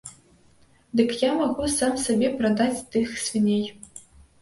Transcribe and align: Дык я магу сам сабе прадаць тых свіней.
Дык 1.01 1.09
я 1.25 1.29
магу 1.43 1.69
сам 1.77 1.93
сабе 2.07 2.35
прадаць 2.43 2.73
тых 2.97 3.17
свіней. 3.29 3.65